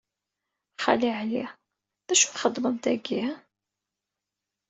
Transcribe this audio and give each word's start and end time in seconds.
Xali 0.83 1.09
Ɛli, 1.19 1.45
d 2.07 2.09
acu 2.13 2.27
txedmeḍ 2.33 2.75
dagi? 2.83 3.23